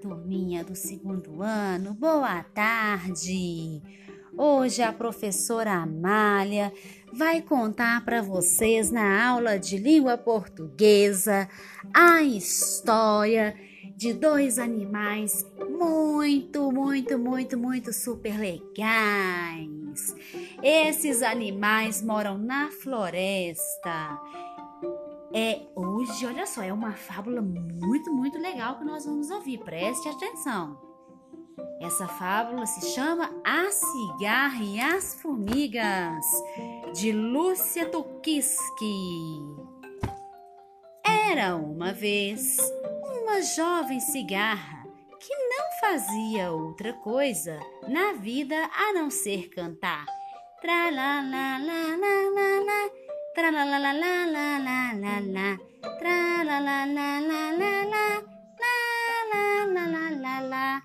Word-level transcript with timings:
turminha 0.00 0.62
do 0.62 0.76
segundo 0.76 1.42
ano, 1.42 1.92
boa 1.94 2.44
tarde! 2.54 3.82
Hoje 4.38 4.80
a 4.80 4.92
professora 4.92 5.72
Amália 5.72 6.72
vai 7.12 7.42
contar 7.42 8.04
para 8.04 8.22
vocês 8.22 8.92
na 8.92 9.28
aula 9.28 9.58
de 9.58 9.76
língua 9.76 10.16
portuguesa 10.16 11.48
a 11.92 12.22
história 12.22 13.56
de 13.96 14.12
dois 14.12 14.56
animais 14.56 15.44
muito, 15.68 16.70
muito, 16.70 17.18
muito, 17.18 17.58
muito 17.58 17.92
super 17.92 18.38
legais. 18.38 20.14
Esses 20.62 21.22
animais 21.22 22.00
moram 22.00 22.38
na 22.38 22.70
floresta 22.70 24.16
é 25.32 25.60
hoje, 25.76 26.26
olha 26.26 26.46
só, 26.46 26.62
é 26.62 26.72
uma 26.72 26.92
fábula 26.92 27.40
muito, 27.40 28.12
muito 28.12 28.38
legal 28.38 28.78
que 28.78 28.84
nós 28.84 29.04
vamos 29.04 29.30
ouvir. 29.30 29.58
Preste 29.58 30.08
atenção. 30.08 30.78
Essa 31.80 32.06
fábula 32.06 32.66
se 32.66 32.90
chama 32.90 33.30
A 33.44 33.70
Cigarra 33.70 34.62
e 34.62 34.80
as 34.80 35.14
Formigas, 35.14 36.24
de 36.94 37.12
Lúcia 37.12 37.86
Tukiski. 37.86 39.40
Era 41.04 41.56
uma 41.56 41.92
vez 41.92 42.58
uma 43.02 43.40
jovem 43.42 44.00
cigarra 44.00 44.84
que 45.18 45.34
não 45.34 45.80
fazia 45.80 46.50
outra 46.52 46.92
coisa 46.92 47.58
na 47.88 48.12
vida 48.14 48.56
a 48.74 48.92
não 48.92 49.10
ser 49.10 49.48
cantar. 49.48 50.04
Tra 50.60 50.90
la 50.90 51.20
la 51.22 51.58
la 51.58 53.09
Tra 53.40 53.50
la 53.50 53.64
la 53.64 53.78
la 53.78 53.92
la 53.92 54.26
la 54.26 54.58
la 54.58 54.92
la 54.92 55.20
la. 55.20 55.58
Tra 55.98 56.44
la 56.44 56.60
la 56.60 56.84
la 56.84 57.20
la 57.20 57.50
la 57.60 57.84
la. 57.92 58.06
La 58.60 59.64
la 59.72 59.86
la 59.86 60.10
la 60.10 60.40
la 60.40 60.82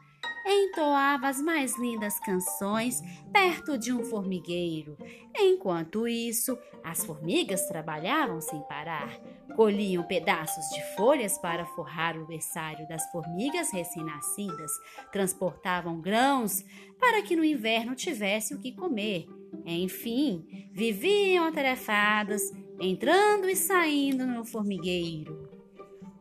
Entoava 0.48 1.28
as 1.28 1.42
mais 1.42 1.78
lindas 1.78 2.18
canções 2.20 3.02
perto 3.34 3.78
de 3.78 3.92
um 3.92 4.06
formigueiro. 4.06 4.98
Enquanto 5.38 6.08
isso, 6.08 6.58
as 6.82 7.04
formigas 7.04 7.68
trabalhavam 7.68 8.40
sem 8.40 8.62
parar. 8.62 9.20
Colhiam 9.54 10.04
pedaços 10.04 10.64
de 10.70 10.96
folhas 10.96 11.38
para 11.38 11.66
forrar 11.66 12.18
o 12.18 12.26
berçário 12.26 12.88
das 12.88 13.06
formigas 13.12 13.70
recém-nascidas. 13.74 14.72
Transportavam 15.12 16.00
grãos 16.00 16.64
para 17.02 17.22
que 17.22 17.36
no 17.36 17.44
inverno 17.44 17.96
tivesse 17.96 18.54
o 18.54 18.60
que 18.60 18.72
comer 18.72 19.28
enfim, 19.66 20.70
viviam 20.72 21.46
atarefadas, 21.46 22.52
entrando 22.80 23.50
e 23.50 23.56
saindo 23.56 24.26
no 24.26 24.44
formigueiro. 24.44 25.50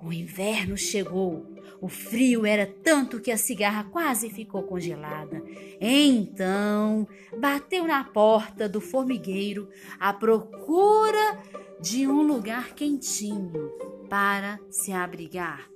O 0.02 0.12
inverno 0.12 0.76
chegou. 0.76 1.46
O 1.80 1.88
frio 1.88 2.46
era 2.46 2.66
tanto 2.66 3.20
que 3.20 3.30
a 3.30 3.36
cigarra 3.36 3.84
quase 3.84 4.30
ficou 4.30 4.62
congelada. 4.62 5.42
Então, 5.80 7.06
bateu 7.38 7.86
na 7.86 8.04
porta 8.04 8.68
do 8.68 8.80
formigueiro 8.80 9.68
à 9.98 10.12
procura 10.12 11.42
de 11.80 12.06
um 12.06 12.22
lugar 12.22 12.74
quentinho 12.74 13.70
para 14.08 14.58
se 14.70 14.92
abrigar. 14.92 15.68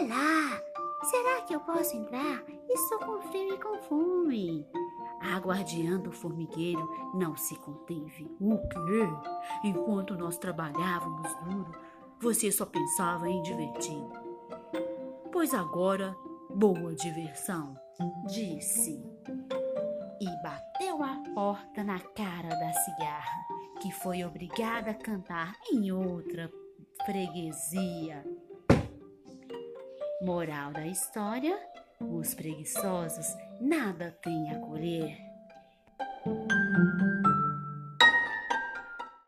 Olá! 0.00 0.67
Será 1.02 1.42
que 1.42 1.54
eu 1.54 1.60
posso 1.60 1.96
entrar? 1.96 2.44
Estou 2.68 2.98
com 2.98 3.20
frio 3.28 3.54
e 3.54 3.58
com 3.58 3.78
fome. 3.82 4.66
A 5.20 5.38
guardiã 5.38 5.98
do 5.98 6.12
formigueiro 6.12 6.88
não 7.14 7.36
se 7.36 7.56
conteve. 7.56 8.30
O 8.40 8.58
quê? 8.68 9.08
Enquanto 9.64 10.16
nós 10.16 10.36
trabalhávamos 10.36 11.32
duro, 11.44 11.72
você 12.20 12.50
só 12.50 12.66
pensava 12.66 13.28
em 13.28 13.40
divertir. 13.42 14.02
Pois 15.32 15.54
agora, 15.54 16.16
boa 16.50 16.94
diversão, 16.94 17.78
disse. 18.26 19.00
E 20.20 20.42
bateu 20.42 21.02
a 21.02 21.22
porta 21.34 21.84
na 21.84 22.00
cara 22.00 22.48
da 22.48 22.72
cigarra, 22.72 23.46
que 23.80 23.92
foi 23.92 24.24
obrigada 24.24 24.90
a 24.90 24.94
cantar 24.94 25.54
em 25.72 25.92
outra 25.92 26.50
freguesia. 27.06 28.24
Moral 30.20 30.72
da 30.72 30.84
história: 30.84 31.56
os 32.00 32.34
preguiçosos 32.34 33.36
nada 33.60 34.10
têm 34.20 34.50
a 34.50 34.58
colher. 34.58 34.97